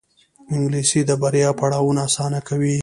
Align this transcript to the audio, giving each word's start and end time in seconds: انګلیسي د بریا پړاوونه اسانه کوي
انګلیسي 0.53 1.01
د 1.05 1.11
بریا 1.21 1.49
پړاوونه 1.59 2.01
اسانه 2.09 2.39
کوي 2.47 2.77